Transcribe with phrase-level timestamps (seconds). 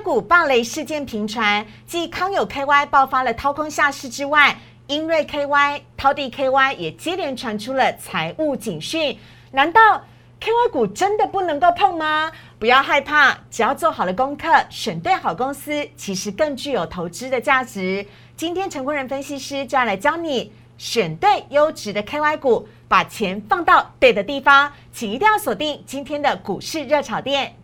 [0.00, 9.18] 股暴雷事件频传，继康友 KY 爆发了掏空下市之外，英瑞 KY、涛地 KY 也接连传出了财务警讯。
[9.52, 10.02] 难道
[10.40, 12.32] KY 股真的不能够碰吗？
[12.58, 18.06] 不要害怕，只要做好了功课，选对好公司，其实更具有投资的价值。
[18.36, 27.54] 今天成功人分析师就要来教你选对优质的 KY 股，把钱放到对的地方，请一定要锁定今天的股市热炒店。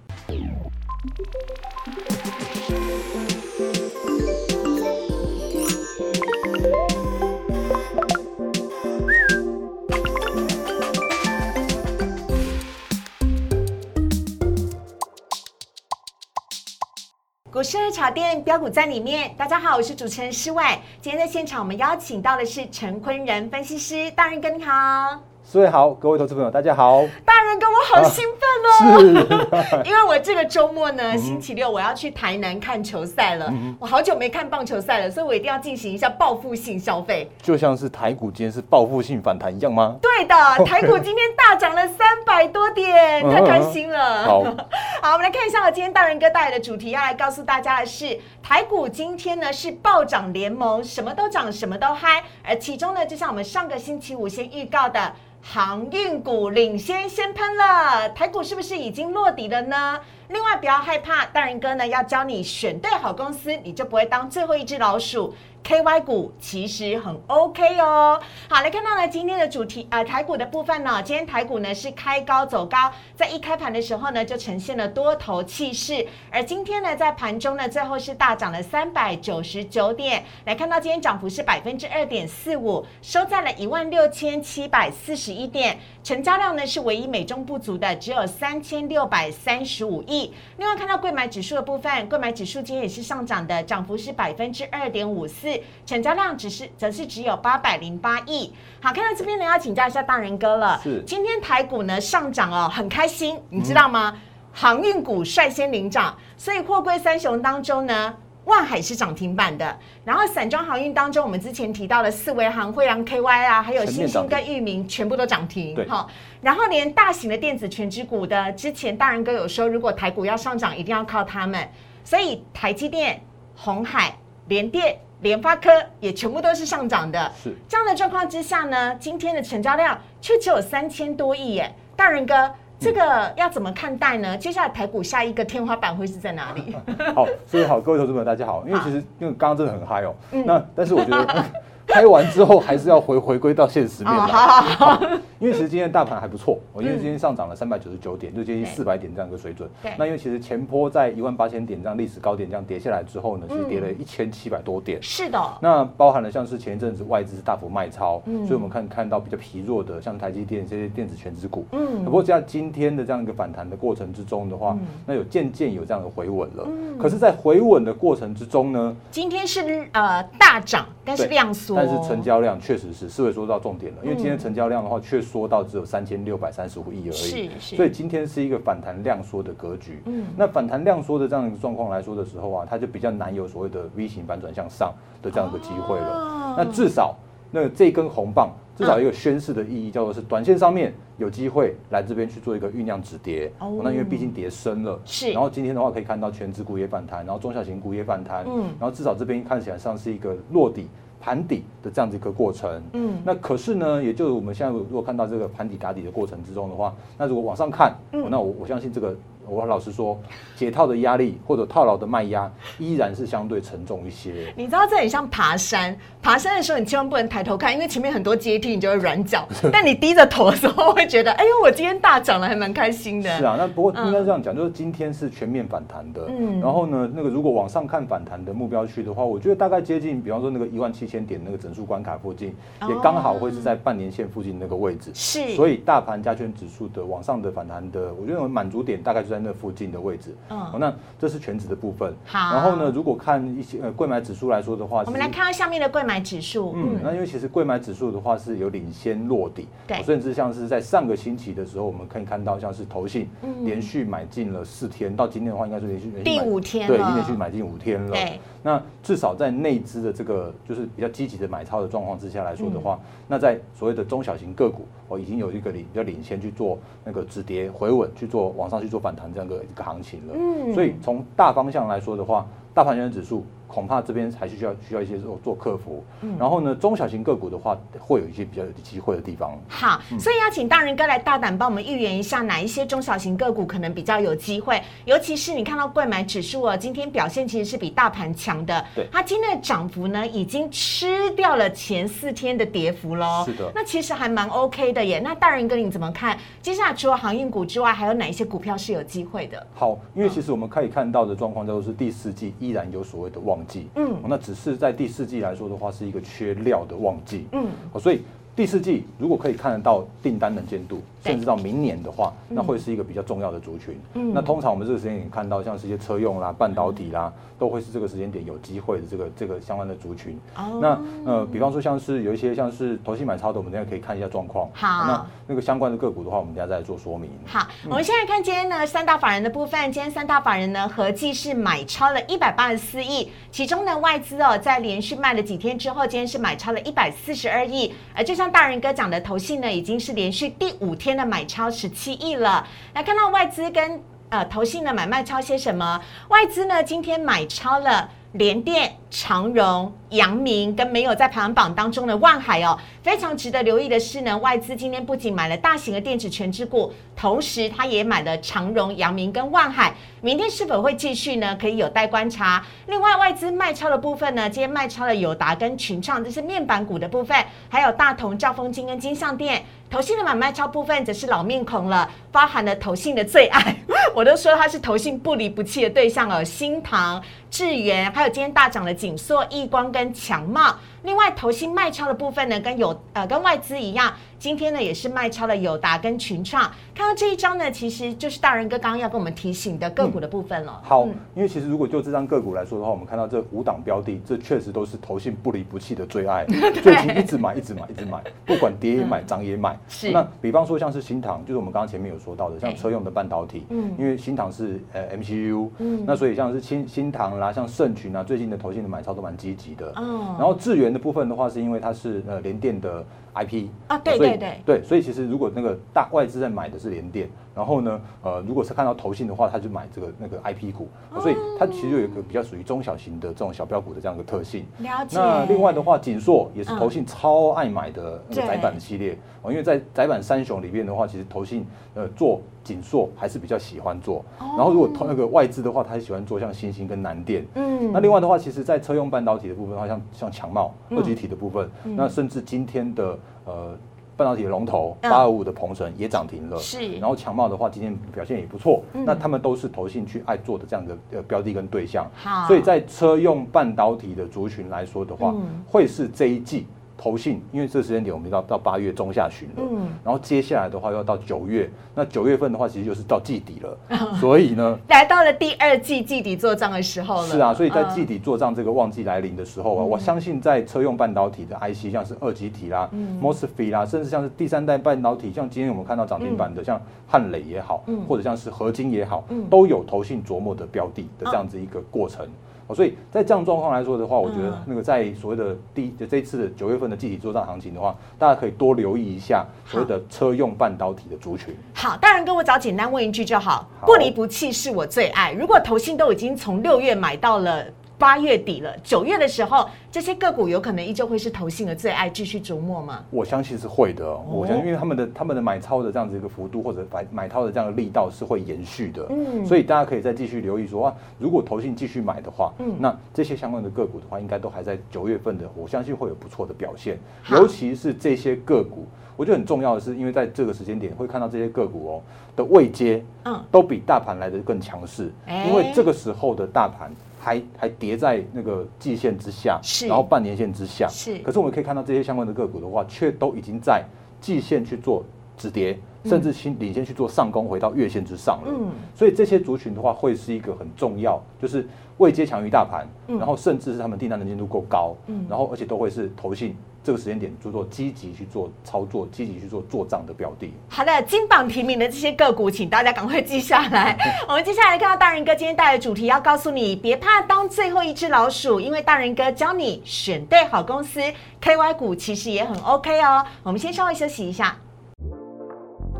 [17.51, 20.63] 股市热炒店标股在里面，大家好，我是主持人施伟。
[21.01, 25.36] 今天在现场，我们邀请到的是陈坤仁分析师，大人哥你好。
[25.49, 27.05] 四位好，各位投资朋友大家好。
[27.25, 28.99] 大人哥，我好兴奋哦！
[28.99, 33.49] 是， 因为我这个周末呢，星期六我要去台南看球赛了。
[33.79, 37.31] 我好久没看棒球赛了，所以我一定要进行一下报复性消费。
[37.41, 39.97] 就像是台股今天是报复性反弹一样吗？
[40.03, 40.35] 对的，
[40.67, 44.25] 台股今天大涨了三百多点，太开心了。
[44.25, 44.43] 好，
[45.01, 52.25] 好，我们来看一下我今天大人哥带来的主题，要来告诉大家的是，台股今天呢是暴涨联盟，什么都涨，什么都嗨。
[52.43, 55.13] 而其中呢，就像我们上个星期五先预告的。
[55.49, 60.01] 航运股领先先喷了，台股是不是已经落底了呢？
[60.29, 65.33] 另外不要害怕，大仁哥呢要教你选对好公司，你就不会当最后一只老鼠。
[65.67, 68.21] KY 股其实很 OK 哦。
[68.49, 90.33] 好，来看到呢今天的主题，呃，台股的部分呢，今天台股呢是开高走高，在一开盘的时候呢就呈现了多头气势，而今天呢在盘中呢最后是大涨了三百九十九点，来看到今天涨幅是百分之二点四五，收在了一万六千七百四十一点，成交量呢是唯一美中不足的，只有三千六百三十五亿。
[90.57, 95.61] 另外看到贵买指数的部分，贵买指数今天也是上涨的，涨幅是百分之二点五四。
[95.85, 98.53] 成交量只是则是只有八百零八亿。
[98.81, 100.81] 好，看到这边呢，要请教一下大人哥了。
[100.81, 104.17] 是，今天台股呢上涨哦，很开心，你知道吗？
[104.53, 108.15] 航运股率先领涨，所以货柜三雄当中呢，
[108.47, 109.79] 万海是涨停板的。
[110.05, 115.77] 然后散装航运当中，我们之前提到的四维航、惠阳 KY 啊，还有星星跟域名，全部都涨停。
[115.87, 121.69] 好，然后连大型的电子全指股的，之前大人哥有说，如果台股要上涨，一定要靠他们。
[122.03, 123.21] 所以台积电、
[123.55, 124.17] 红海、
[124.49, 124.99] 联电。
[125.23, 134.37] 联发科也全部都是上涨的，是这样的状况之下呢，今天的成交量却只有三千多亿耶，大人哥，这个要怎么看待呢？
[134.37, 136.75] 接下来台股下一个天花板会是在哪里？
[137.15, 140.15] 好，所以好，各位投资朋友大家好，因为其实因为刚刚真的很嗨哦，
[140.45, 141.45] 那但是我觉得。
[141.87, 149.69] 开完之后还是要回 回归到现实面的，因为其实今天大盘还不错，我 因为今天上涨了三百九十九点，就接近四百点这样一个水准。
[149.97, 155.03] 那因为其实前坡在一万八千点这样历史高点这样跌下来之后呢，其实跌了一千七百多点。
[155.03, 155.41] 是的。
[155.61, 161.65] 那包含了像是前一阵子外资大幅卖超，所以我们看看到比较疲弱的像台积电这些电子全值股。
[161.73, 162.05] 嗯。
[162.05, 164.77] 不过在今天的这样一个反弹的过程之中的话，
[165.07, 166.65] 那有渐渐有这样的回稳了。
[166.67, 166.99] 嗯。
[166.99, 171.76] 可是，在回稳的过程之中呢，今天是呃大涨，但是量缩。
[171.77, 180.01] 但是成交量确实是，四位说到重点了，因为今天成交量的话，却缩到只有三千六百三十五亿而已，是是，所以今天是一个反弹量缩的格局。
[180.07, 186.55] 嗯，那反弹量缩的这样一个状况来说的时候啊，它就比较难有所谓的 V 型反转向上的这样一个机会了。
[186.57, 187.15] 那至少
[187.51, 193.53] 那这根红棒，至少一个宣示的意义，叫做是短线上面有机会来这边去做一个酝酿止跌。
[193.59, 195.31] 哦，那因为毕竟跌深了，是。
[195.31, 200.89] 然后今天的话可以看到全指股也反弹，然后中小型股也反弹，嗯，然后至少这边看起来像是一个落底。
[201.21, 209.17] 盘底的这样子一个过程，嗯，那可是呢，也就是我们现在如果看到这个盘底打底的过程之中的话，那如果往上看，嗯，那我我相信这个。
[209.49, 210.19] 我老实说，
[210.55, 214.53] 解套的压力或者套牢的卖压依然是相对沉重一些。
[214.57, 219.47] 你知道这很像爬山，爬山的时候你千万不能抬头看，因为前面很多阶梯，你就会软脚。
[219.73, 223.31] 但你低着头的时候，会觉得，哎呦，我今天大涨了，还蛮开心的。
[223.39, 226.27] 是啊，那不过应该这样讲，就是今天是全面反弹的。
[226.29, 226.61] 嗯。
[226.61, 232.55] 然后呢，那个如果往上看反弹的目标区的话，我觉得大概接近，比方说那个一万七千点那个整数关卡附近，
[232.89, 235.11] 也刚好会是在半年线附近那个位置。
[235.15, 235.55] 是。
[235.55, 240.35] 所以大盘加权指数的往上的反弹的，我觉得满足点大概就在那附近的位置。
[240.51, 242.15] 嗯，那这是全指的部分。
[242.25, 246.73] 好，然后呢，如果看一些呃贵买指数来说的话，我们来看到下面的贵买指数。
[246.77, 253.29] 嗯，那因为其实贵买指数的话是有领先落底，对，甚至像是在上个星期的时候，我们可以看到像是投信
[253.63, 258.11] 连续买进了四天，到今天的话应该是连续第五天，对，已经连续买进五天了。
[258.13, 262.99] 对，那至少在内资的这个就是比较积极的买超的状况之下来说的话，
[263.29, 270.35] 那在所谓的中小型个股，哦已经有一个领比较领先去做那个止跌回稳，去做往上去做反弹弹这样个一个行情了。
[270.37, 273.45] 嗯，所以从大方向来说的话，大盘原指数。
[273.67, 279.59] 恐怕这边还是需要需要一些做做客服，嗯然后呢，中小型个股的话，会有一些比较有机会的地方。
[279.69, 284.81] 好，所以要请大人哥来大胆帮我们预言一下，哪一些中小型个股可能比较有机会？
[285.05, 288.85] 尤其是你看到贵买指数哦，今天表现其实是比大盘强的。
[288.95, 293.45] 对，它今天的涨幅呢，已经吃掉了前四天的跌幅喽。
[293.45, 295.19] 是的，那其实还蛮 OK 的耶。
[295.19, 296.39] 那大人哥你怎么看？
[296.63, 299.67] 接下来除了航运股之外，还有哪一些股票是有机会的？
[299.75, 303.89] 好，因为其实我们可以看到的状况，就是第四季依然有所谓的旺季。
[303.97, 304.37] 嗯，那。
[304.39, 307.47] 只是在第四季来说的话，是一个缺料的旺季。
[307.53, 307.67] 嗯，
[307.99, 308.21] 所以
[308.55, 311.01] 第四季如果可以看得到订单能见度。
[311.27, 313.99] 甚至到明年的话，那会是一个比较重要的族群。
[314.15, 320.39] 嗯，那通常我们这个时间点看到，像是一些车用啦、半导体啦，都会是这个时间点有机会的这个这个相关的族群。
[320.55, 324.69] 哦，那呃，比方说像是有一些像是投信买超的，我们等下可以看一下状况。
[324.73, 327.31] 好，那那个相关的个股的话，我们等下再做说明。
[327.47, 337.93] 好，我们现在看今天呢三大法人的部分，今天三大法人呢合计是买超了一百八十四亿，其中呢外资哦在连续卖了几天之后，今天是买超了一百四十二亿。
[338.15, 341.16] 而就像大人哥讲的，投信呢已经是连续第五天。
[341.17, 346.01] 那买超十七亿了，来看到外资跟呃投信的买卖超些什么？
[346.29, 349.93] 外资呢今天买超了联电、长荣。
[350.11, 361.59] 阳明跟没有在排行榜当中的万海哦，非常值得留意的是呢，外资今天不仅买了大型的电子全值股，同时他也买了长荣、阳明跟万海，明天是否会继续呢？
[361.61, 362.65] 可以有待观察。
[362.87, 367.37] 另外，外资卖超的部分呢，今天卖超了友达跟群创，这是面板股的部分，
[367.69, 369.65] 还有大同、兆丰金跟金相店。
[369.97, 373.75] 投信的买卖超部分则是老面孔了，包含了投信的最爱，
[374.15, 377.19] 我都说他是投信不离不弃的对象哦，新唐、
[377.51, 379.91] 智源，还有今天大涨的锦硕、易光。
[379.91, 380.77] 跟强茂。
[381.05, 386.63] 另外，投信卖超的部分呢，跟有呃跟外资一样，今天呢也是卖超了友达跟群创。
[386.95, 390.81] 看到这一张呢，其实就是大人哥刚刚要跟我们提醒的个股的部分了。
[390.85, 396.45] 好，因为其实如果就这张个股来说的话，我们看到这五档标的，这确实都是投信不离不弃的最爱，
[396.83, 399.79] 最近一直买，一直买，一直买，不管跌也买，涨也买。
[399.89, 400.11] 是。
[400.11, 409.93] 那比方说像是新塘，就是我们刚刚前面有说到的，像车用的半导体，嗯，因为新塘是呃 MCU，嗯，那所以像是新新唐啦，像盛群啊，最近的投信的买超都蛮积极的。
[409.97, 410.19] 嗯。
[410.39, 411.07] 然后智源的。
[411.07, 420.89] 部分的话，是因为它是呃联电的 IP 啊，对对对，对，所以其实如果那个大外资在买的是联电，然后呢，呃，如果是看到投信的话，他就买这个那个 IP 股，
[421.21, 424.65] 所以它其实有一个比较属于中小型的这种小标股的这样一个特性。
[424.79, 425.19] 了解。
[425.19, 432.41] 那另外的话，锦硕也是投信超爱买的那个窄板的系列哦，因为在窄板三雄里面的话，其实投信呃做。
[432.67, 437.47] 锦硕还是比较喜欢做，然后如果投那个外资的话，他还喜欢做像星星跟南电。
[437.55, 443.79] 嗯，那另外的话，其实，在车用半导体的部分的话，像像强茂二极体的部分，那甚至今天的呃
[444.17, 446.59] 半导体的龙头八二五的鹏程也涨停了。
[446.59, 448.83] 是，然后强茂的话，今天表现也不错。
[448.93, 452.05] 那他们都是投信去爱做的这样的呃标的跟对象。
[452.17, 455.33] 好，所以在车用半导体的族群来说的话，
[455.71, 456.67] 会是这一季。
[456.97, 463.79] 投信，因为这时间点我们到到八月中下旬了，嗯，然后接下来的话要到九月，那九月份的话其实就是到季底了，
[464.19, 467.29] 所以呢，来到了第二季季底做账的时候了。
[467.29, 472.89] 是啊，所以在季底做账这个旺季来临的时候啊，我相信在车用半导体的 IC，像是二极体啦、
[473.21, 482.25] Mosfet 啦，甚至像是第三代半导体，像今天我们看到涨停板的，像汉磊也好，或者像是合金也好，都有投信琢磨的标的的这样子一个过程。
[482.25, 482.29] 哦，
[482.75, 491.55] 所以在这样状况来说的话，我觉得那个在所谓的第就这次的九月份的集体作战行情的话，大家可以多留意一下所谓的车用半导体的族群。
[491.75, 495.33] 好，当然跟我找简单问一句就好，不离不弃是我最爱。
[495.33, 497.65] 如果投信都已经从六月买到了。
[497.99, 503.03] 八月底了，九月的时候，这些个股有可能依旧会是投信的最爱，继续琢磨吗？
[503.11, 504.15] 我相信是会的。
[504.17, 509.07] 我相信，因为他们的他们的买超的这样子一个幅度，或者买买超的这样的力道是会延续的。
[509.09, 516.99] 嗯，所以大家可以再继续留意说啊，如果投信继续买的话，嗯，那这些相关的个股的话，应该都还在九月份的，我相信会有不错的表现。
[517.31, 518.87] 尤其是这些个股，
[519.17, 522.03] 我觉得很重要的是，因为在这个时间点会看到这些个股哦
[522.37, 525.11] 的位阶，嗯，都比大盘来的更强势。
[525.27, 526.93] 因为这个时候的大盘。
[527.27, 531.19] 还还叠在那个季线之下，是，然后半年线之下，是。
[531.19, 533.85] 可是我们可以看到这些相关的个股的话，却都已经在
[534.21, 535.05] 季线去做
[535.37, 538.53] 止跌，甚至先领先去做上攻，回到月线之上了。
[538.57, 538.71] 嗯。
[538.95, 541.67] 所以这些族群的话，会是一个很重要，就是
[541.99, 542.87] 未接强于大盘，
[543.19, 546.55] 然后甚至是他们订单能见度够高，嗯，然后而且都会是投信。
[546.87, 550.55] 这个时间点做做积极去做操作，积极去做做账的标的。
[550.69, 553.99] 好的，金榜题名的这些个股，请大家赶快记下来。
[554.29, 561.01] 我们接下来看到大人哥今天带来主题，要告诉你，别怕当最后一只老鼠，因为大人哥教你选对好公司
[561.43, 563.27] ，KY 股其实也很 OK 哦。
[563.43, 564.57] 我们先稍微休息一下，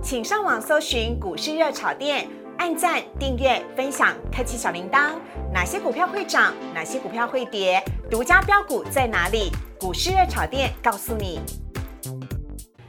[0.01, 2.29] 请上网搜寻股市热炒店。
[2.59, 5.11] 按赞、订阅、分享，开启小铃铛。
[5.53, 6.55] 哪些股票会涨？
[6.73, 7.83] 哪些股票会跌？
[8.09, 9.51] 独家标股在哪里？
[9.79, 11.39] 股市热炒店告诉你。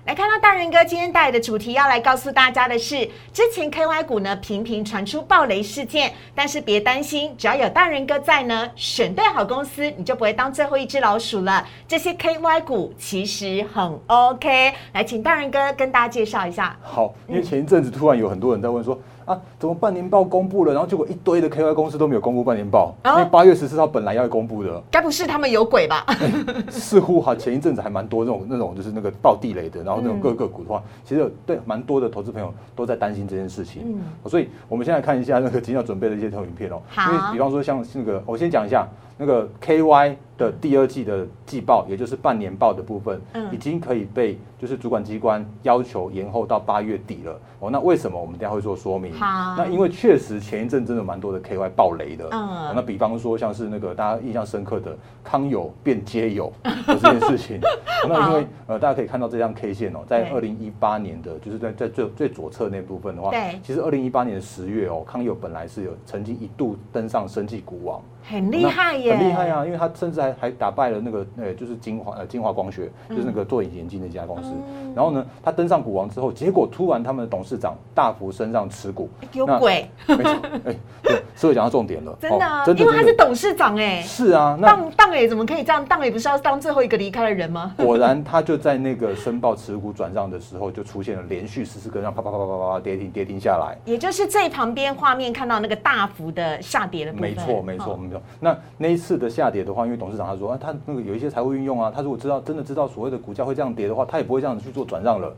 [0.06, 11.67] 来看到大人哥今天带来的主题，要来告诉大家的是，之前 KY 股呢频频传出暴雷事件，但是别担心，只要有大人哥在呢，选对好公司，你就不会当最后一只老鼠了。
[11.86, 16.77] 这些 KY 股其实很 OK，来请大人哥跟大家介绍一下。
[16.82, 18.98] 好，因为前一阵子突然有很多人在问说。
[19.28, 26.06] 啊，怎么半年报公布了，然后结果一堆的 KY 公司都没有公布半年报，因为八月十四号本来要公布的，该不是他们有鬼吧？
[26.72, 33.82] 似乎哈，前一阵子还蛮多那种那种就是那个爆地雷的，然后那种各个股的话，其实对蛮多的投资朋友都在担心这件事情。
[33.86, 43.20] 嗯，所以我们现在看一下那个今天要准备的一些投影片哦，因为比方说像那个，我先讲一下那个 KY 的第二季的季报，也就是半年报的部分，
[43.52, 47.40] 已经可以被就是主管机关要求延后到八月底了。
[47.60, 49.12] 哦，那为什么我们等下会做说明？
[49.14, 52.30] 好，那因为确实前一阵真的蛮多的 KY 爆雷的。
[52.32, 57.60] 嗯，那比方说像是那个大家印象深刻的康友变街友的这件事情。
[58.08, 74.52] 那因为呃大家可以看到这张 K 线哦，在二零一八年的，就是在在最最左侧那部分的话，对，其实二零一八年的十月哦，康友本来是有曾经一度登上生技股王，很厉害耶，很厉害啊，因为他甚至还还打败了那个呃就是金华呃金华光学，就是那个做眼镜那家公司。
[74.96, 85.86] 然后呢，他登上股王之后，结果突然他们的董事长大幅升上持股，有鬼，没错，哎，对，所以讲到重点了， 真的，真的，因为他是董事长，哎，是啊，那当当也怎么可以这样？
[85.86, 87.74] 当也不是要当最后一个离开的人吗？
[87.78, 98.17] 果然，他就在那个申报持股转让的时候，就出现了连续十四个，让啪啪啪啪啪啪跌停跌停下来，也就是这旁边画面看到那个大幅的下跌的部分，没错，没错，没错。
[98.40, 105.34] 那那一次的下跌的话，因为董事长他说啊，他那个有一些财务运用啊，他如果知道真的知道所谓的股价会这样跌的话，他也不会这样子去做转让了。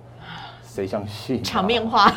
[0.63, 1.43] 谁相信？
[1.43, 2.09] 场面化。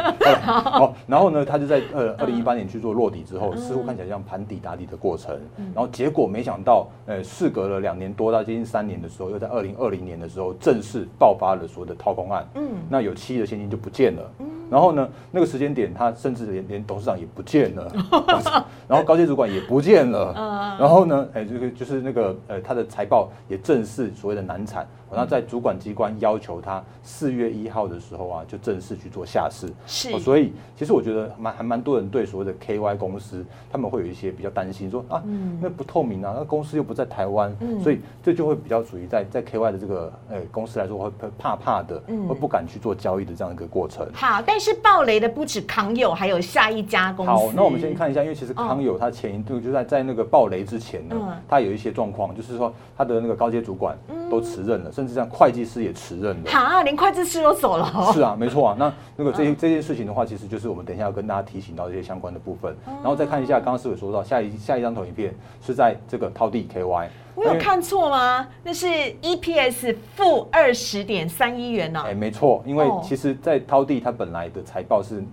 [0.42, 5.38] 好，然后呢，他就在呃二零一八年去做落底之后，似乎看起来像盘底打底的过程。
[5.74, 12.44] 然后结果没想到，呃，事隔了两年多到接近三年的时候，又在二零二零年的时候正式爆发了所谓的掏空案。
[12.54, 14.22] 嗯，那有七亿的现金就不见了。
[14.38, 17.92] 嗯，然后呢，那个时间点，他甚至连连董事长也不见了，
[18.86, 20.32] 然后高阶主管也不见了。
[20.36, 24.86] 嗯，然后呢，哎，这个就是那个呃，他的财报也正式所谓的难产。
[25.10, 29.68] 然后在主管机关要求他四月一号的时候啊，就正式去做下市。
[29.86, 35.22] 是，所以其实我觉得蛮还蛮多人对所谓的 KY 公司，他们会有一些比较担心，说啊，
[35.60, 44.06] 那不透明啊，那公司又不在台湾，所以这就会比较属于在在 KY 的这个呃公司来说会怕怕的，会不敢去做交易的这样一个过程。
[44.12, 47.32] 好，但是暴雷的不止康友，还有下一家公司。
[47.32, 51.16] 好，那我们先看一下，因为其实康友它前一度就在在那个暴雷之前呢，
[51.48, 53.96] 它有一些状况，就是说它的那个高阶主管
[54.30, 55.80] 都辞任了，甚至像会计师。
[55.80, 58.12] 也辞任了，哈，连会计师都走了。
[58.12, 58.76] 是啊，没错啊。
[58.78, 62.76] 那那个这这件事情的话，其实就是我们等一下要跟大家提醒到这些相关的部分。
[62.84, 68.46] 然后再看一下，刚刚是有说到下一下一张投影片是在这个掏地 KY，我有看错吗？
[68.62, 68.86] 那是
[69.22, 72.02] EPS 负二十点三一元呢。
[72.04, 75.24] 哎，没错，因为其实，在掏地它本来的财报是。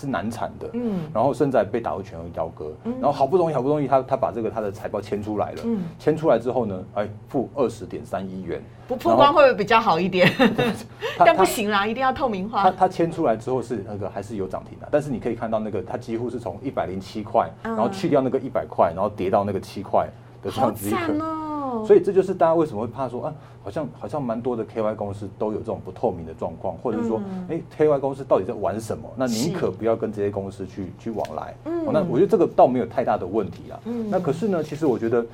[0.00, 10.32] 是难产的，嗯，然后甚至被打回全额交割，然后好不容易好不容易他他把这个他的财报签出来了，嗯，签出来之后呢，哎，负二十点三亿元，不曝光会不会比较好一点？
[11.18, 12.62] 但不行啦，一定要透明化。
[12.62, 20.08] 他他签出来之后是那个还是有涨停的，但是你可以看到那个它几乎是从一百零七块，然后去掉那个一百块，然后跌到那个七块
[20.42, 21.49] 的这样子一个。
[21.84, 29.08] 所以这就是大家为什么会怕说啊，好像好像蛮多的 KY 公司都有这种不透明的状况，或者说，哎，KY 公司到底在玩什么？
[29.16, 31.54] 那宁可不要跟这些公司去去往来。
[31.64, 33.80] 嗯，那我觉得这个倒没有太大的问题啊。
[33.84, 35.26] 嗯，那可是呢，其实我觉得，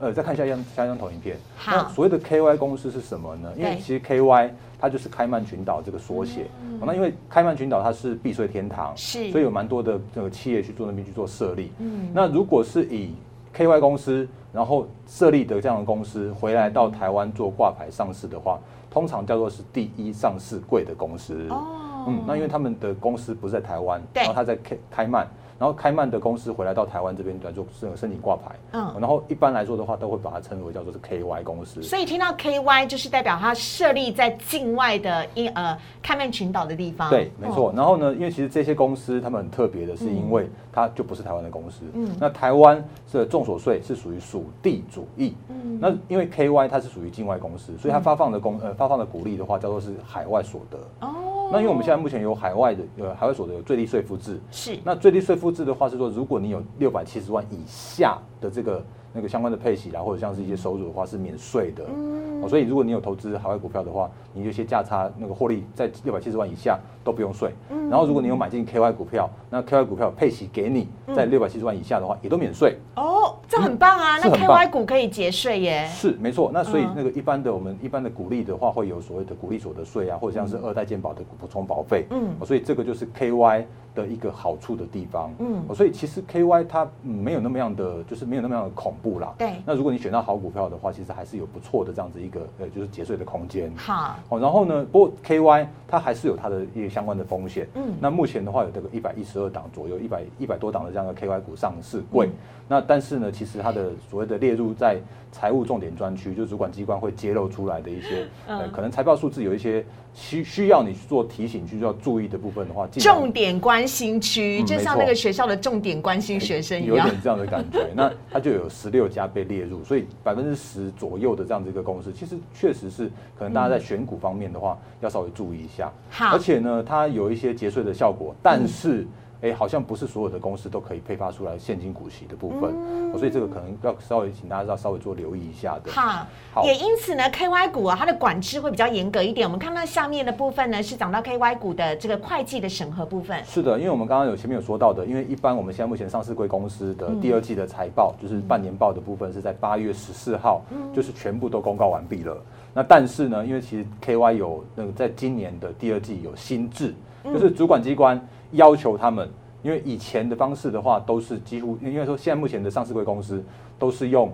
[0.00, 1.36] 呃，再看下一张下一张投影片。
[1.66, 3.52] 那，所谓的 KY 公司是什么呢？
[3.56, 6.46] 因为其实 KY 它就是开曼群岛这个缩写。
[6.86, 11.70] 那因为开曼群岛它是避税天堂，是，所以有蛮多的这个企业去做那边去做设立。
[11.78, 13.14] 嗯，那如果是以
[13.56, 18.58] KY 公司，然后设立的这样的公司回来到台湾做挂牌上市的话，
[18.88, 21.46] 通常叫做是第一上市贵的公司。
[21.50, 25.28] 哦，嗯，那因为他们的公司不是在台湾，然后他在开开曼。
[25.58, 31.82] 然后开曼的公司回来到台湾这边来做申申请挂牌，嗯，然后一般来说的话，都会把它称为叫做是 KY 公司。
[31.82, 37.08] 所以听到 KY 就是代表它设立在境外的一呃开曼群岛的地方。
[37.08, 37.72] 对，没错。
[37.74, 41.82] 然后呢，因为其实这些公司他们很特别的是，因为它就不是台湾的公司。
[41.92, 42.10] 嗯。
[42.18, 42.82] 那台湾
[43.12, 45.34] 的重所税是属于属地主义。
[45.48, 45.78] 嗯。
[45.80, 50.78] 那因为 KY 它是属于境外公司，所以它发放的公呃发放的股利的话，叫做是海外所得。
[51.06, 51.33] 哦。
[51.44, 54.78] 哦，那因为我们现在目前有海外的呃海外所得有最低税负制，是。
[54.82, 61.84] 那最低税负制的话是说，如果你有六百七十万以下的这个那个相关的配息啦，或者像是一些收入的话是免税的。
[61.88, 62.42] 嗯。
[62.42, 67.52] 哦，所以如果你有投资海外股票的话，你有些价差那个获利在六百七十万以下都不用税。
[67.70, 67.88] 嗯。
[67.90, 72.76] 然后如果你有买进 KY 股票，那 KY 股票配息给你在六百七十万以下的话，也都免税。
[72.96, 73.36] 哦。
[73.46, 74.18] 这很棒啊！
[74.18, 75.86] 那 KY 股可以节税耶。
[75.92, 82.06] 是没错，那所以那个一般的我们一般的股利的话，会有所谓的股利所得税啊，或者像是二代健保的补充保费。
[82.10, 85.30] 嗯，所以这个就是 KY 的一个好处的地方。
[85.38, 89.32] 嗯，所以其实 KY 它没有那么样的，就是没有那么样的恐怖啦。
[89.36, 89.52] 对。
[89.66, 93.70] 那如果你选到好股票的话，其实还是有不错的这样子一个呃，就是节税的空间。
[93.76, 94.16] 好。
[94.30, 97.66] 哦，然后呢，不过 KY 它还是有它的一些相关的风险。
[97.74, 97.82] 嗯。
[98.00, 102.30] 那目前的话有这个一百一十二档左右，一百一百多档的这样的 KY 股上市贵。
[102.68, 104.98] 那但是呢，其实它的所谓的列入在
[105.32, 117.86] 财务重点专区，就主管机关会揭露出来的一些，呃，可能财报数字有一些需需要你去做提醒、需要注意的部分的话，重点关心区，就像那个学校的重点关心学生一样，有点这样的感觉。
[117.94, 125.92] 那它就有十六家被列入，所以百分之十左右的这样子一个公司，其实确实是可能大家在选股方面的话，要稍微注意一下。
[126.10, 129.06] 好，而且呢，它有一些节税的效果，但是。
[129.44, 132.72] 哎，好像不是所有的公司都可以配发出来现金股息的部分，
[133.18, 135.92] 所以这个可能要稍微请大家要稍微做留意一下的。
[135.92, 139.46] 好，也因此呢，KY 股啊，它的管制会比较严格一点。
[139.46, 143.44] 我们看到下面的部分呢，是讲到 KY 股的这个会计的审核部分。
[143.44, 150.62] 是的，因为我们刚刚有前面有说到的，因为一般我们现在目前上市贵公司的第二季的财报，就是半年报的部分是在八月十四号，
[150.94, 152.34] 就是全部都公告完毕了。
[152.72, 158.20] 那但是呢，因为其实 KY 有那个在今年的第二季有新制，就是主管机关
[158.52, 159.28] 要求他们。
[159.62, 163.42] 因为以前的方式的话，都是几乎，因为说现在目前的上市贵公司
[163.78, 164.30] 都是用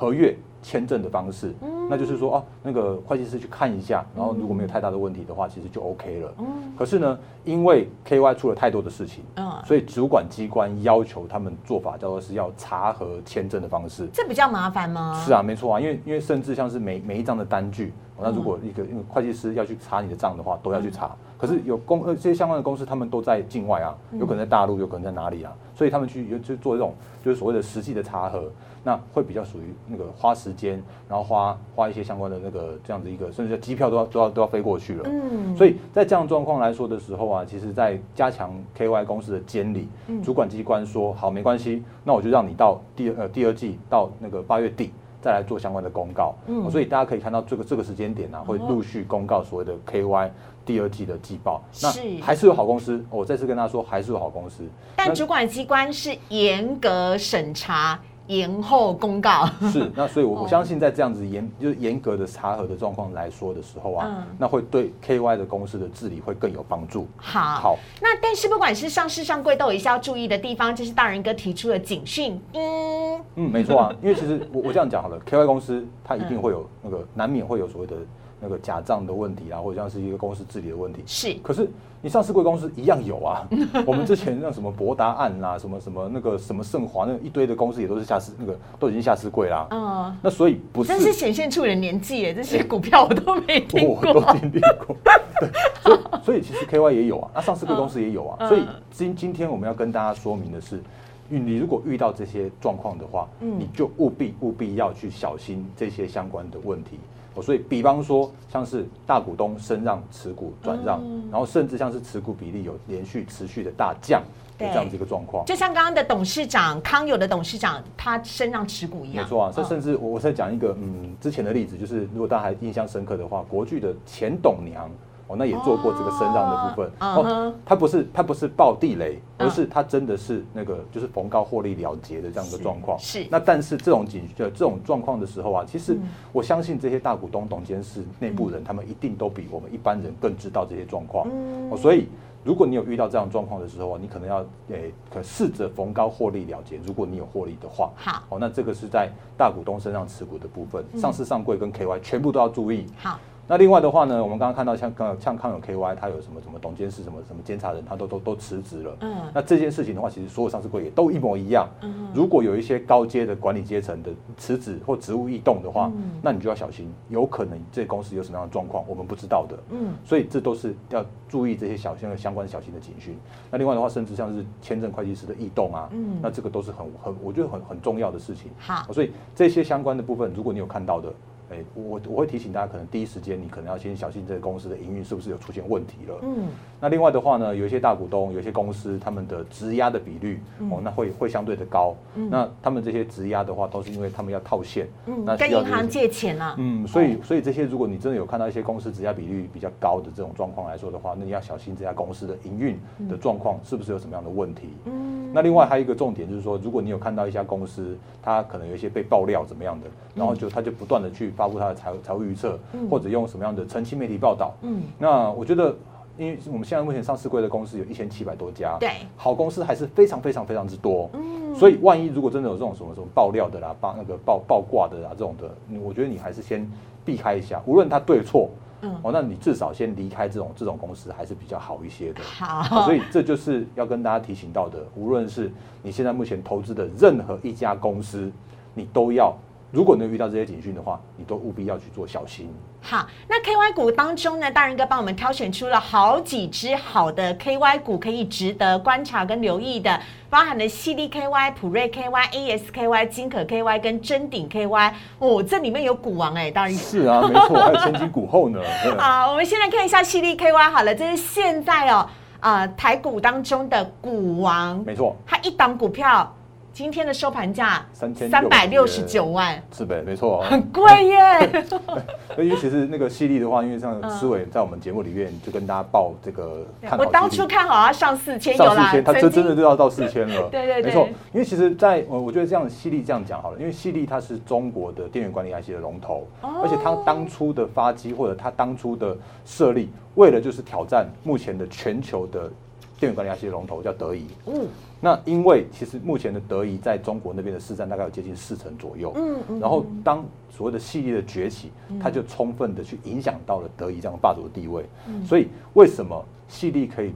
[0.00, 1.54] 合约签证的方式，
[1.90, 6.34] 那就是说哦，那个会计师去看一下，然后如果没有太大的问题的话，其实就 OK 了。
[6.74, 9.22] 可是呢，因为 KY 出了太多的事情，
[9.66, 15.22] 所以主管机关要求他们做法叫做是要查核签证的方式，这比较麻烦吗？
[15.22, 21.14] 是啊，没错啊，因为因为甚至像是每每一张的单据，那如果一个因为会计师要去查你的账的话，都要去查。
[21.36, 25.52] 可是有公呃这些相关的公司，他们都在境外啊，有可能在大陆，有可能在哪里啊？
[25.74, 35.02] 所以他们去就做这种就是所谓的实际的查核，那会比较属于那个花时间，然后花花一些相关的那个这样子一个，甚至机票都要都要都要飞过去了。
[35.06, 39.88] 嗯，所以在这样状况来说的时候啊，其实在加强 KY 公司的监理，
[40.22, 46.34] 主管机关说好没关系，那我就让你到第呃第二季到那个八月底再来做相关的公告。
[46.46, 50.30] 嗯，所以大家可以看到这个这个时间点呢，会陆续公告所谓的 KY。
[50.62, 51.90] 第二季的季报，那
[52.22, 53.02] 还是有好公司。
[53.10, 54.62] 我再次跟他说，还是有好公司。
[54.94, 57.98] 但主管机关是严格审查、
[58.30, 59.46] 延后公告。
[59.72, 67.08] 是， 那所以，我我相信在这样子严就是严格的查核的状况来说的时候啊，那会对 KY 的公司的治理会更有帮助。
[67.16, 67.78] 好，好。
[68.00, 72.40] 那但是不管是上市上柜，都有一些要注意的地方，这是大人哥提出的警讯。
[72.54, 77.96] 嗯嗯，没错啊，因为其实我我这样讲好了，KY 公司它一定会有那个难免会有所谓的。
[78.40, 81.34] 那个假账的问题啊，或者像是一个公司治理的问题，是。
[81.42, 81.68] 可是
[82.02, 83.46] 你上市贵公司一样有啊。
[83.86, 89.66] 我们之前那什么博达案啦，什么什么那个什么盛华，那一堆的公司也都是下市，那个都已经下市贵啦。
[89.70, 90.16] 嗯。
[90.22, 90.88] 那所以不是。
[90.88, 92.34] 真是显现出你的年纪耶！
[92.34, 93.96] 这些股票我都没听过。
[94.08, 94.96] 我都经历过。
[95.40, 95.50] 对。
[95.82, 98.48] 所以所以其实 KY 也有啊，那上市贵公司也有啊。
[98.48, 100.80] 所以今今天我们要跟大家说明的是，
[101.28, 106.98] 你如果遇到这些状况的话，你就务必务必要去小心这些相关的问题。
[107.34, 114.22] 哦，所以比方说，像是大股东升让持股转让，然后甚至像是持股比例有连续持续的大降
[114.58, 119.24] 的这样子一个状况，就像刚刚的董事长康友的董事长，他身上持股一样。
[119.24, 124.90] 没错啊，这甚至我我再讲一个嗯之前的例子，就是如果大家还印象深刻的话，国巨的前董娘。
[125.30, 126.90] 哦，那也做过这个升让的部分。
[126.98, 132.98] 哦，他不是他不是爆地雷，而是他真的是那个就是逢高获利了结的这样一个状况。
[132.98, 133.24] 是。
[133.30, 135.96] 那但是这种景呃这种状况的时候啊，其实
[136.32, 141.28] 我相信这些大股东、董监事内部人，他们一定都比我们一般人更知道这些状况。
[141.70, 142.08] 哦，所以
[142.42, 146.80] 如果你有遇到这样状况的时候，你可能要诶可试着逢高获利了结。
[146.84, 148.24] 如果你有获利的话，好。
[148.30, 152.86] 哦，那这个是在大股东身上持股的部分，上市上柜跟 KY 全部都要注意。
[152.96, 153.16] 好。
[153.50, 158.96] 那另外的话呢，我们刚刚看到像刚像康永 KY，他有什么什么董监事什么什么监察人，他都都都辞职了。
[159.00, 161.68] 嗯，那这件事情的话，其实所有上市柜也都一模一样。
[161.82, 165.90] 嗯，如果有一些高阶的管理阶层的辞职或职务异动的话，
[166.22, 169.58] 那你就要小心，有可能这公司有什么样的状况，我们不知道的。
[169.70, 173.18] 嗯，所以这都是要注意这些小的相关小型的警讯。
[173.50, 178.48] 那另外的话，甚至像是签证会计师的异动啊，嗯，那这个都是很很我觉得很很重要的事情。
[178.60, 181.12] 好，所以这些相关的部分，如果你有看到的。
[181.50, 186.14] 哎，我我会提醒大家，可能第一时间你可能要先小心这个公司的营运是不是有出现问题了。
[186.22, 186.48] 嗯，
[186.80, 191.96] 那另外的话呢，有一些大股东，有一些公司，他们的质押的比率哦，那会会相对的高。
[192.14, 194.86] 嗯，那他们这些质押的话，都是因为他们要套现。
[195.06, 196.54] 嗯，跟银行借钱啊。
[196.58, 204.68] 嗯，所以所以这些，如果你真的有看到一些公司质押比率比较高的这种状况来说的话，那你要小心这家公司的营运的状况是不是有什么样的问题。
[204.84, 212.58] 嗯，那另外还有一个重点就是说，如果你有看到一家公司，它可能有一些被爆料怎么样的，然后就它就不断的去发布他的财财务预测，
[212.90, 214.52] 或者用什么样的澄清媒体报道。
[214.60, 215.74] 嗯，那我觉得，
[216.18, 221.08] 因为我们现在目前上市柜的公司有一千七百多家，对，好公司还是非常非常非常之多。
[221.14, 225.50] 嗯，所以万一如果真的有这种什么什么爆料的啦，爆那个爆爆挂的啦这种的，
[225.82, 226.70] 我觉得你还是先
[227.06, 228.50] 避开一下，无论他对错。
[228.82, 232.20] 嗯，哦，那你至少先离开这种这种公司还是比较好一些的。
[232.22, 235.50] 好，所以这就是要跟大家提醒到的，无论是
[235.82, 238.30] 你现在目前投资的任何一家公司，
[238.74, 239.34] 你都要。
[239.70, 242.52] 如果能遇到这些警讯的话，你都务必要去做小心。
[242.82, 254.92] 好，那 KY 股当中呢，大仁哥帮我们挑选出了好几只好的 KY 股，可以值得观察跟留意的，包含了 CDKY、普瑞 KY、ASKY、金可 KY 跟真鼎 KY。
[255.18, 258.58] 哦，这里面有股王哎，当然是啊，没错，还有前金股后呢。
[258.98, 262.08] 好，我们先来看一下 CDKY 好了，这是现在哦，
[262.40, 266.34] 啊，台股当中的股王，没错，它一档股票。
[266.80, 270.00] 今天的收盘价三千三百六十九万，是呗？
[270.00, 271.64] 没错，很贵耶。
[272.42, 276.66] 因为其实那个犀利的话，因为像思伟在我们节目里面就跟大家报这个，
[276.98, 280.44] 我当初看好要上四千，上四千，它真真的就要到四千了。
[280.50, 281.06] 对对对，没错。
[281.34, 289.14] 因为其实，在我我觉得这样犀利这样讲好了，因为犀利它是中国的电源管理 IC 的龙头，而且它当初的发机或者它当初的
[289.44, 292.50] 设立，为了就是挑战目前的全球的
[292.98, 294.26] 电源管理 IC 的龙头，叫德仪。
[294.46, 294.66] 嗯。
[295.00, 304.84] 那因为其实目前的德仪在中国那边的市占大概有接近四成左右，嗯嗯，然后当所谓的系列的崛起，它就充分的去影响到了德仪这样霸主的地位，
[305.24, 307.12] 所以为什么系列可以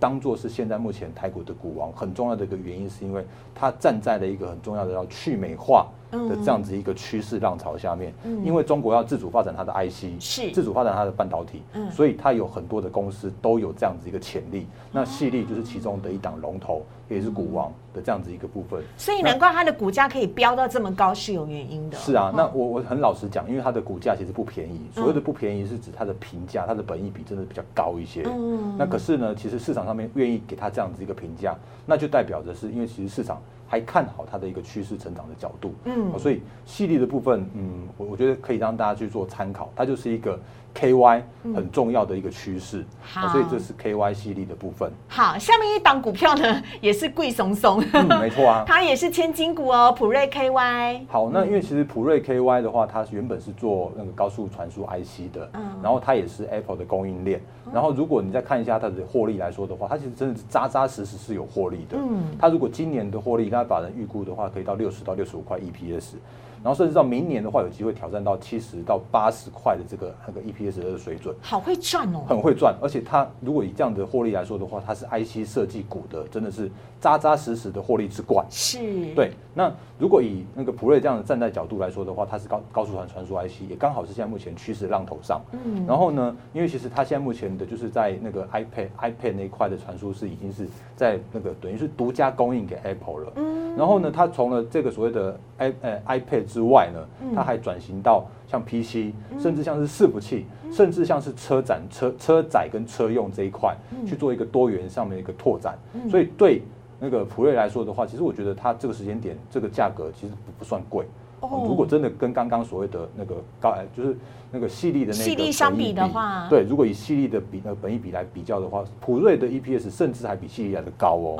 [0.00, 3.24] 当做是现在目前台股的股王，很重要的一个原因是因为
[3.54, 5.86] 它站在了一个很重要的要去美化。
[6.10, 8.12] 的这样子一个趋势浪潮下面，
[8.44, 14.66] 因为中国要自主发展它的 IC，是自主发展它的半导体，所以它有很多的公司都有这样子一个潜力。
[14.90, 18.82] 那细粒就是其中的一档龙头，也是股王的这样子一个部分。
[18.96, 21.98] 所以难怪它的股价可以飙到这么高是有原因的。
[21.98, 24.80] 是啊，那我我很老实讲，因为它的股价其实不便宜。
[24.94, 28.22] 所谓的不便宜是指它的评价，它的本益比真的比较高一些。
[28.26, 33.40] 嗯，那可是呢，其实市场上面愿意给它这样子一个评价，那就代表着是因为其实市场。
[33.68, 40.40] 还看好它的一个趋势成长的角度，嗯，所以细粒的部分，嗯，我我觉得可以让大家去做参考，它就是一个。
[40.74, 41.22] K Y
[41.54, 44.90] 很重要的一个趋势，好，所以这是 K Y 系列的部分。
[45.08, 51.06] 好，下面一档股票呢 也是贵松松，嗯，没错啊， 它也是千金股哦，普瑞 K Y。
[51.08, 57.40] 好，那因为其实普瑞 K Y 的话，它原本是做那个高速传输 I C 的，嗯，然后它也是 Apple 的供应链，
[57.72, 66.16] 然后如果你再看一下它的获利来说的话，它其实真的是扎扎实实是有获利的，嗯，它如果今年的获利，刚才法人预估的话，可以到六十到六十五块 E P S。
[66.60, 72.74] 然后甚至到明年的话，有机会挑战到七十到八十块的这个那个 EPS 的水准，好会赚哦，很会赚。
[72.82, 78.44] 而且它如果以这样的获利来说的话，它是 IC 设计股的，真的是扎扎实实的获利之冠。
[78.50, 78.78] 是，
[79.14, 79.30] 对。
[79.54, 85.40] 那如果以那个普瑞这样的站在角度来说的话，它是高高速传传输 IC，也刚好是现在目前趋势浪头上。
[85.52, 85.84] 嗯。
[85.86, 90.66] 然后呢，因为其实它现在目前的就是在那个 iPad iPad 那一块的传输是已经是
[90.96, 93.32] 在那个等于是独家供应给 Apple 了。
[93.36, 93.76] 嗯。
[93.76, 96.98] 然后呢，它从了这个所谓的 i 呃 iPad 之外呢。
[97.34, 105.78] 它还转型到像 PC，甚至像是伺服器，甚至像是车展、车车载跟车用这一块去做一个多元上面的一个拓展。
[106.10, 106.62] 所以对
[106.98, 111.06] 那个普瑞来说的话，其实我觉得它这个时间点这个价格其实不不算贵。
[111.40, 114.16] 如果真的跟刚刚所谓的那个高，就是
[114.50, 121.36] 那个细粒的那个细粒相比的话，对，如果以细粒的比呃本益比来比较的话，普瑞的 EPS 甚至还比细粒来的高哦。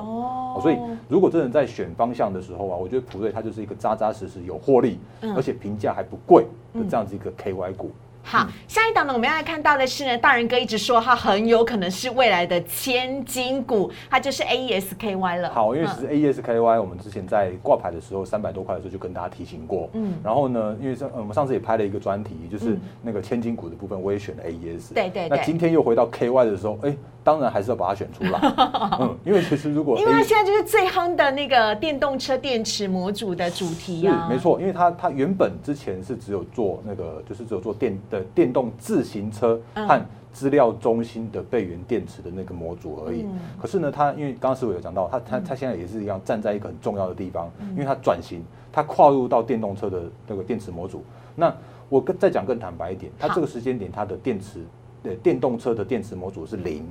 [0.57, 4.99] 哦，所以如果真的在选方向的时候啊，我觉得普瑞它就是一个扎扎实实有获利，
[5.35, 7.91] 而且评价还不贵的这样子一个 KY 股。
[8.31, 15.49] 好，下一档呢，我们要来看到的是呢，大人哥一直说它很有可能是未来的千金股，它就是 A E S K Y 了。
[15.49, 24.93] 好，因为其实 A E S K Y 我们之前在挂牌的时候三百多块的时候就跟大家提醒过，嗯，然后呢，因为上我们上次也拍了一个专题，就是那个千金股的部分，我也选了 A E S。
[24.93, 25.39] 对对对。
[25.39, 26.95] 那今天又回到 K Y 的时候，哎。
[27.25, 28.41] 当然还是要把它选出来，
[29.01, 43.25] 嗯，因为其实如果 因为它现在就是最夯的那个电动车电池模组的主题啊，没错，因为它它原本之前是只有做那个就是只有做电的电动自行车和资料中心的备源电池的那个模组而已。
[43.61, 51.03] 可是呢，它因为刚刚师傅有讲到，它它它现在也是一样站在一个很重要的地方，因为它转型，它跨入到电动车的那个电池模组。
[51.35, 51.53] 那
[51.89, 54.61] 我跟再讲更坦白一点，它这个时间点它的电池，
[55.03, 56.87] 对电动车的电池模组是零，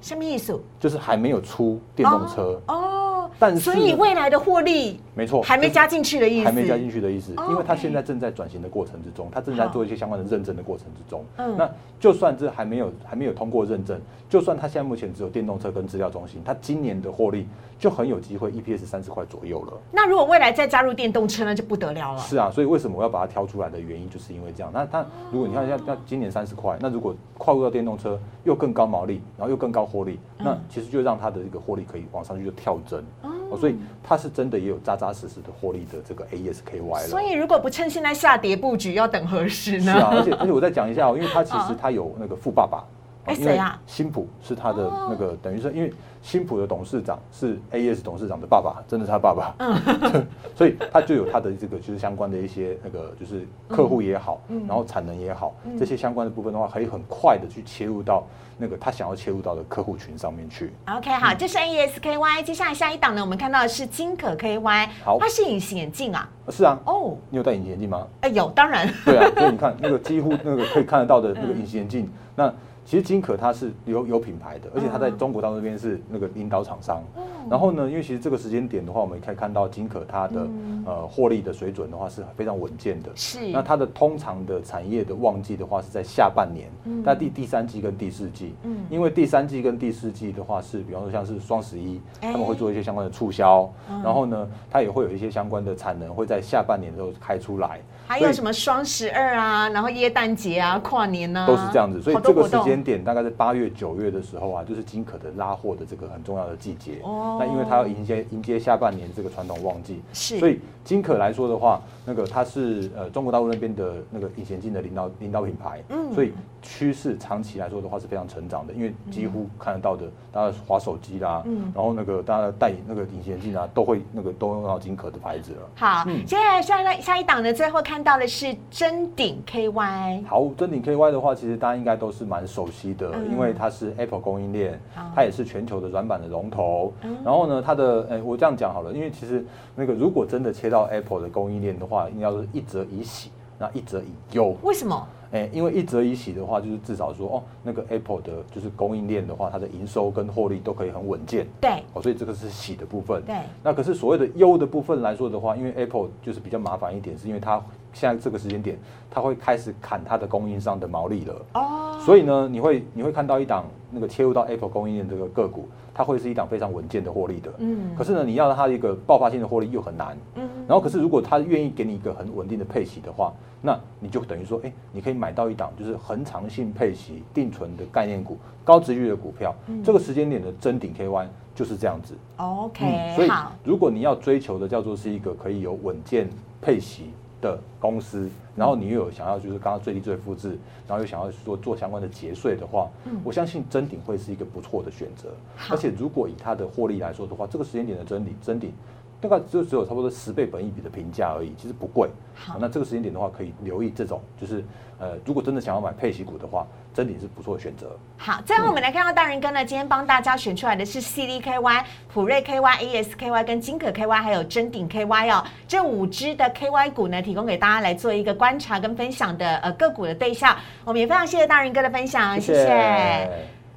[0.00, 0.60] 什么意思？
[0.78, 3.07] 就是还没有出电动车哦。
[3.38, 11.24] 但是所以未来的获利没错，还没加进去的意思，还没加进去的意思，因为它现在正在转型的过程之中，它正在做一些相关的认证的过程之中。
[11.36, 11.68] 嗯那
[12.00, 19.72] 就算这还没有还没有通过认证，就算它现在目前只有电动车跟资料中心，它今年的获利就很有机会 EPS 三十块左右了。
[19.90, 22.20] 那如果未来再加入电动车那，就不得了了。
[22.20, 24.70] 是啊，所以为什么我要把它挑出来的原因，就是因为这样。
[24.72, 33.02] 那它如果你看要要今年三十块，那如果跨入到电动车又更高毛利，然后又更高获利，那其实就让它的这个获利可以往上去就跳增。
[33.22, 37.08] 哦，所以它是真的也有扎扎实实的获利的这个 AESKY 了。
[37.08, 39.92] 所以如果不趁现在下跌布局，要等何时呢？
[39.92, 42.84] 是啊，而且而且我再讲一下哦，因为它其实 它有那个富爸爸，
[43.28, 43.80] 哎谁啊？
[43.86, 58.26] 新普是他的那个等于是因为新普的董事长是 AES 董事长的爸爸，真的是他爸爸，嗯， 所以他就有他的这个就是相关的一些那个就是客户也好，然后产能也好，这些相关的部分的话，可以很快的去切入到
[58.58, 60.72] 那个他想要切入到的客户群上面去。
[60.88, 62.42] OK，好，这是 AESKY。
[62.42, 66.28] 接下来下一档呢，我们看到的是金可 KY，好它是隐形眼镜啊。
[66.50, 68.06] 是啊，哦，你有戴隐形眼镜吗？
[68.22, 72.52] 哎，有，当然，对啊，所以你看 那个几乎那个可以看得到的那个隐形眼镜，那
[72.88, 77.02] 其实金可它是有有品牌的，而且它在中国大陆那边是那个领导厂商。
[77.50, 80.48] 然后呢，因为其实这个时间点的话，我们也可以看到金可它的
[80.86, 83.10] 呃获利的水准的话是非常稳健的。
[83.14, 86.70] 是那它的通常的产业的旺季的话是在下半年，
[87.04, 88.54] 在第第三季跟第四季。
[88.62, 93.70] 嗯因为第三季跟第四季的话是，比方说像是双十一，哎他们会做一些相关的促销，
[94.02, 97.80] 然后呢，它也会有一些相关的产能会在下半年的时候开出来。
[98.08, 107.00] 还有什么双十二啊，然后耶诞节啊，跨年啊，都是这样子，所以这个时间点大概在八月、九月的时候啊，就是金可的拉货的这个很重要的季节。
[107.02, 107.36] 哦。
[107.38, 110.38] 那因为它要迎接迎接下半年这个传统旺季，是。
[110.38, 116.10] 所以金可来说的话，那个它是呃中国大陆那边的那个隐形镜的领导领导品牌，嗯。
[116.14, 121.70] 所以趋势长期来说的话是非常成长的，因为几乎看得到的，大家滑手机啦，嗯。
[121.74, 125.58] 然后那个大家戴那个隐形眼镜啊，都会那个都用到金可的牌子了。
[125.74, 126.24] 好，嗯。
[126.24, 133.30] 接下来下一下一档呢，最后看到的是真顶 KY，好，真顶 KY 的话，其实大家应该都是蛮熟悉的，嗯。
[133.30, 136.92] 因为它是 Apple 供应链好，它也是全球的软板的龙头。
[137.02, 137.16] 嗯。
[137.22, 139.44] 然后呢，它的，哎、我这样讲好了，因为其实
[139.76, 144.54] 那个如果真的切到 Apple 的供应链的话，应该是一则以喜，那一则以忧。
[144.62, 145.08] 为什么？
[145.30, 151.46] 哎、因为一则以喜的话，就是至少说，哦，那个 Apple 的就是供应链的话，它的营收跟获利都可以很稳健。
[151.60, 153.22] 对哦，所以这个是喜的部分。
[153.26, 158.78] 对，那可是所谓的忧的部分来说的话，因为 Apple 就是比较麻烦一点，是因为它现在这个时间点，
[159.10, 161.34] 它会开始砍它的供应商的毛利了。
[161.54, 167.50] 哦，所以呢，你会你会看到一档那个切入到 Apple 供应链这个个股，它会是一档非常稳健的获利的。
[167.58, 170.16] 嗯可是呢，你要让它一个爆发性的获利又很难。
[170.36, 179.54] 嗯然后可是如果它愿意给你一个很稳定的配息的话，那你就等于说，哎，你可以买到一档就是恒长性配息定存的概念股、高值率的股票。
[179.68, 182.14] 嗯这个时间点的真顶 KY 就是这样子。
[182.36, 183.30] OK，、嗯所以，
[183.64, 186.28] 如果你要追求的叫做是一个可以有稳健
[186.60, 192.88] 配息的公司，然后你又有想要就是刚刚最低最复制，然后又想要说做相关的节税的话，
[193.22, 195.30] 我相信真顶会是一个不错的选择。
[195.70, 198.72] 而且如果以它的获利来说的话，这个时间点的真顶真鼎。
[199.20, 202.08] 大概就只有差不多十倍本益比的评价而已，其实不贵。
[202.34, 204.64] 好那这个时间点的话，可以留意这种，就是
[204.98, 207.96] 呃，如果真的想要买配息股的话，真鼎是不错的选择。
[208.16, 220.56] 好，最后我们来看到大人哥呢，今天帮大家选出来的是 CDKY、普瑞 KY、ASKY 跟金可 KY，还有真鼎 KY 哦，这五只的 KY 股呢，提供给大家来做一个观察跟分享的呃个股的对象。
[220.84, 222.64] 我们也非常谢谢大人哥的分享，谢谢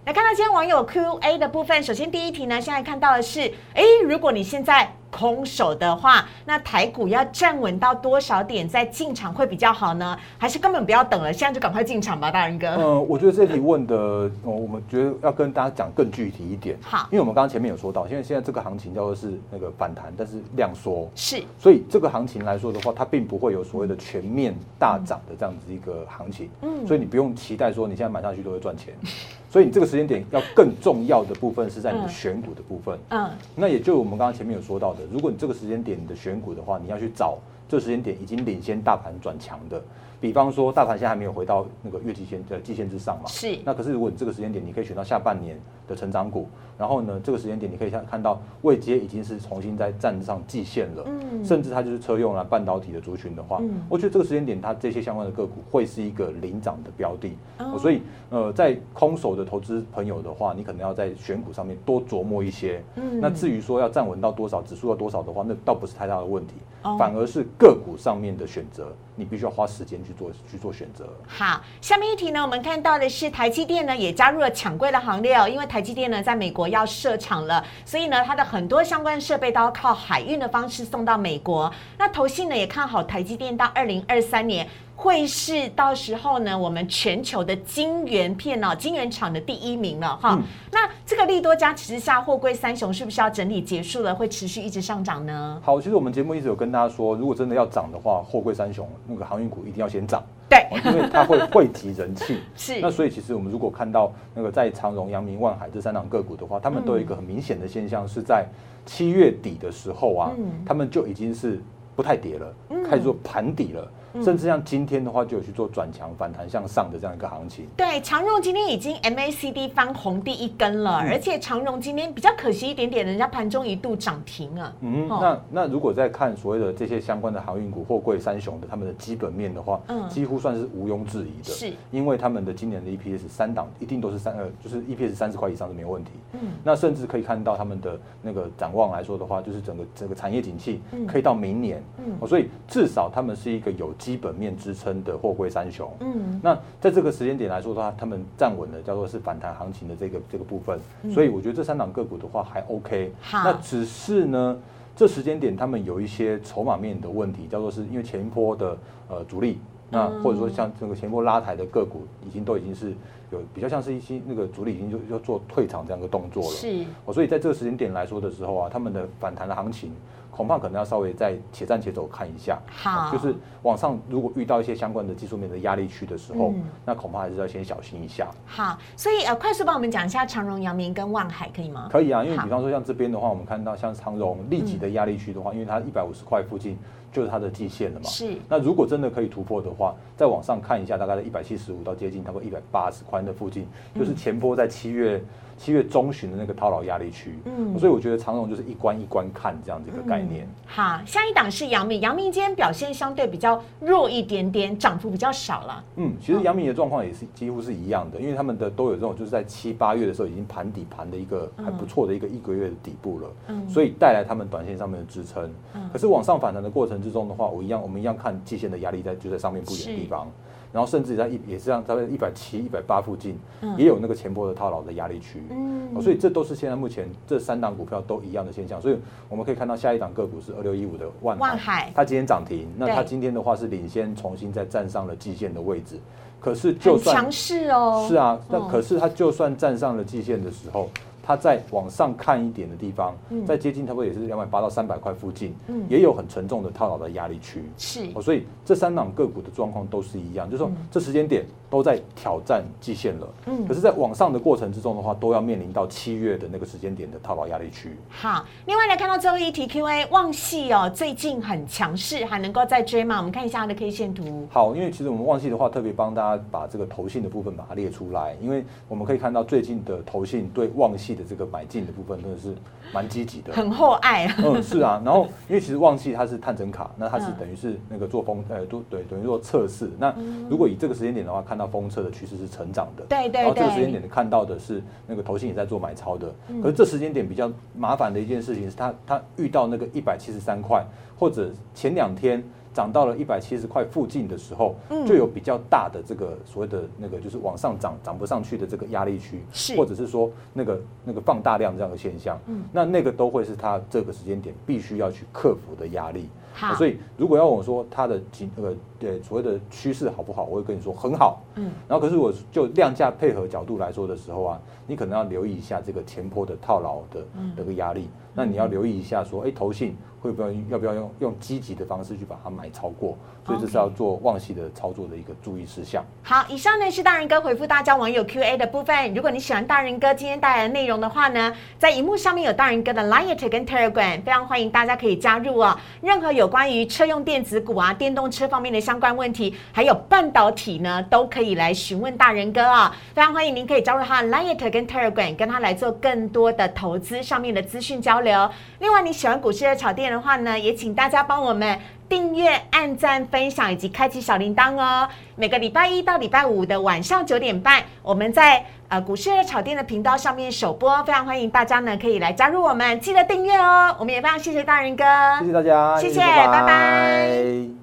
[0.03, 3.41] 来看到今天网友 Q&A 的部分，首先第一题呢，现在看到的是，
[3.75, 10.17] 诶，如果你现在空手的话，那台股要站稳到多少点再进场会比较好呢？
[10.37, 12.67] 还是根本不要等了，现在就赶快进场吧，大人哥。
[12.79, 16.77] 嗯，我觉得这题问的，呃我们觉得要跟大家讲更具体一点。
[16.81, 26.49] 好因为我们刚刚前面有说到，现在现在这个行情叫做是那个反弹，但是量缩，是，所以这个行情来说的话，它并不会有所谓的全面大涨的这样子一个行情。
[26.61, 28.93] 嗯所以你不用期待说你现在买上去都会赚钱。
[29.51, 32.97] 所以你这个时间点要更重要的部分是在你的嗯选股的部分。
[33.09, 37.37] 嗯，那也就我们刚刚前面有说到的，如果你这个时间点你的选股的话，你要去找
[37.67, 39.81] 这时间点已经领先大盘转强的。
[40.21, 43.27] 比方说，大盘现在还没有回到那个月季线的季线之上嘛？
[43.27, 43.57] 是。
[43.65, 46.47] 那可是如果你这个时间点，你可以选到下半年的成长股，
[46.81, 51.03] 然后呢，这个时间点你可以看看到位阶已经是重新在站上季线了。
[51.05, 51.45] 嗯。
[51.45, 57.37] 甚至它就是车用了半导体的族群的话，嗯我觉得这个时间点它这些相关的个股会是一个领涨的标的。
[57.59, 57.77] 哦。
[57.77, 62.83] 所以呃，在空手的投资朋友的话，你可能要在选股上面多琢磨一些。
[62.95, 63.19] 嗯。
[63.21, 66.55] 那至于说要站稳到多少，指数要多少的话，那倒不是太大的问题。
[66.81, 66.97] 哦。
[66.97, 71.07] 反而是个股上面的选择，你必须要花时间去做去做选择。
[71.27, 81.71] 好，下面一题呢，我们看到的是台积电呢也加入了抢柜的行列哦，因为台积电呢在美国要设厂了，所以呢它的很多相关设备都要靠海运的方式送到美国。
[81.97, 84.67] 那投信呢也看好台积电到二零二三年。
[85.01, 90.39] 会是到时候呢，我们全球的晶圆片哦，晶圆厂的第一名了哈。
[90.71, 95.59] 那这个利多加持下，货柜三雄是不是要整理结束了，会持续一直上涨呢？
[95.63, 102.37] 好，其实我们节目一直有跟大家说，如果真的要涨的话，货柜三雄那个航运股一定要先涨，对，因为它会汇集人气。
[102.55, 102.79] 是。
[102.79, 108.45] 那所以其实我们如果看到那个在长荣、阳明、万海这三档个股的话，他们都有一个很明显的现象，是在
[108.85, 110.31] 七月底的时候啊，
[110.63, 111.59] 他们就已经是
[111.95, 112.53] 不太跌了，
[112.87, 113.91] 开始做盘底了。
[114.23, 117.65] 甚至像今天的话，就有去做转强反弹向上的这样一个行情。
[117.77, 124.73] 对，长荣今天已经 MACD 翻红第一根了，而且长荣今天比较可惜一点点，人家盘中一度涨停啊。
[124.81, 131.53] 嗯，那那如果再看所谓的这些相关的航运股、货柜三雄的他们的基本面的话，嗯，几乎算是毋庸置疑的。
[131.53, 136.11] 是，因为他们的今年的 EPS 三档一定都是三呃，就是 EPS 三十块以上是没有问题。
[136.33, 141.83] 嗯，那甚至可以看到他们的那个展望来说的话，就是整个整个产业景气可以到明年。
[141.97, 144.71] 嗯，所以至少他们是一个有基本面支。
[144.81, 150.79] 撑的货柜三雄，嗯，那在这个时间点来说的话，他们站稳了，叫做是反弹行情的这个这个部分，
[151.13, 153.13] 所以我觉得这三档个股的话还 OK。
[153.31, 154.57] 那只是呢，
[154.95, 159.59] 这时间点他们有一些筹码面的问题，叫做是因为前一波的呃主力，
[159.91, 162.93] 那或者说像这个前一波拉抬的个股，已经都已经是
[163.29, 166.49] 有比较像是一些那个主力已经就要做退场这样一个动作了。
[166.49, 166.83] 是，
[167.13, 169.91] 所以在这个时间点来说的时候啊，他们的反弹的行情。
[170.41, 176.51] 恐怕可能要稍微再且战且走看一下，好，就是往上如果遇到一些相关的技术面的压力区的时候，
[176.83, 178.27] 那恐怕还是要先小心一下。
[178.43, 181.89] 好，所以呃，快速帮我们讲一下长荣、阳明跟望海可以吗？
[181.91, 186.75] 可以啊，因为比方说像这边的话，我们看到像长荣立即的压力区的话，因为它一百五十块附近
[187.11, 188.05] 就是它的季线了嘛。
[188.07, 188.35] 是。
[188.49, 195.23] 那如果真的可以突破的话，再往上看一下，大概在一百七十五到接近差不多一百八十块的附近，就是前波在七月。
[195.61, 200.49] 七月中旬的那个套牢压力区，嗯，所以我觉得长荣就是一关一关看这样子一个概念。
[200.65, 205.83] 好，下一档是阳明，阳明今天表现相对比较弱一点点，涨幅比较少了。
[205.97, 215.47] 嗯，其实阳明的状况也是几乎是一样的，因为他们的都有这种就是在七八月的时候已经盘底盘的一个还不错的一个一个月的底部了，嗯，所以带来他们短线上面的支撑。
[215.75, 220.27] 嗯，可是往上反弹的过程之中的话，我一样我们一样看季线的压力在就在上面不远的地方。
[220.71, 223.37] 然后甚至在一也是像在一百七、一百八附近，
[223.77, 228.81] 也有那个前波的套牢的压力区，嗯，所以这都是现在目前这三档股票都一样的现象。
[228.81, 235.99] 所以我们可以看到下一档个股是二六一五的万万海，它今天涨停，那它今天的话是领先重新再站上了季线的位置。
[236.39, 240.89] 可是就算强势哦，是啊，那可是它就算站上了季线的时候。
[241.23, 245.55] 它在往上看一点的地方，在接近差不多也是两百八到三百块附近，
[245.87, 247.63] 也有很沉重的套牢的压力区。
[247.77, 253.27] 是，所以这三档个股的状况都是一样，就是说这时间点都在挑战季线了。
[253.45, 257.95] 嗯，可是，在往上的过程之中的话，都要面临到七月的那个时间点的套牢压力区。
[258.09, 263.17] 好，另外来看到最后一题 Q&A，旺系哦，最近很强势，还能够再追吗？
[263.17, 264.47] 我们看一下它的 K 线图。
[264.49, 271.91] 好，因为其实我们旺系的话，特别帮大家把这个投信的部分把它列出来，因为我们可以看到最近的投信对旺系的这个买进的。
[271.91, 272.55] 部分真的是
[272.93, 274.25] 蛮积极的，很厚爱。
[274.37, 275.01] 嗯，是啊。
[275.03, 279.91] 然后，因为其实旺季它是探针卡，那它是等于是那个做风，呃，都对，等于做测试。
[279.99, 280.15] 那
[280.49, 283.41] 如果以这个时间点的话，看到封测的趋势是成长的，对对。
[283.41, 286.33] 然后这个时间点看到的是那个投信也在做买超的。
[286.63, 290.81] 可是这时间点比较麻烦的一件事情是，它它遇到那个一百七十三块，
[291.19, 292.41] 或者前两天。
[292.73, 299.43] 涨到了一百七十块附近的时候，就有比较大的这个所谓的那个就是往上涨涨不上去的这个压力区，
[299.75, 302.39] 或者是说那个那个放大量这样的现象，
[302.71, 306.29] 那那个都会是它这个时间点必须要去克服的压力。
[306.75, 311.41] 所以如果要我说它的景呃对所谓的趋势好不好，我会跟你说很好。
[311.55, 319.95] 嗯，然后可是我就量价配合角度来说的时候啊，你可能要留意一下这个前坡的套牢的这个压力，那你要留意一下说，哎，投信。
[320.21, 323.17] 会不会要不要用用积极的方式去把它买超过？
[323.45, 326.03] 所以这是要做旺系的操作的一个注意事项。
[326.21, 329.13] 好，以上呢是大人哥回复大家网友 Q&A 的部分。
[329.13, 335.79] 如果你喜欢大人哥今天带来的内容的话呢，在荧幕上面有大人哥的 Line 跟 Telegram，非常欢迎大家可以加入哦。
[336.01, 342.91] 任何有有关于车用电子股啊、电动车方面的相关问题，还有半导体呢，都可以来询问大人哥啊。
[343.13, 348.49] 非常欢迎您可以加入他的 Line 跟 Telegram，跟他来做更多的投资上面的资讯交流。
[348.79, 351.77] 另外，你喜欢股市的炒店的话呢，也请大家帮我们
[352.11, 355.07] 订阅、按赞、分享以及开启小铃铛哦。
[355.37, 363.95] 每个礼拜一到礼拜五的晚上九点半，我们在呃股市热炒店的频道上面首播，非常欢迎大家呢可以来加入我们，记得订阅哦。
[363.97, 365.05] 我们也非常谢谢大人哥，
[365.39, 367.80] 谢谢大家，谢谢，拜拜。